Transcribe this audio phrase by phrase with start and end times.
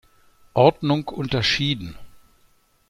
[0.55, 1.95] Ordnung unterschieden.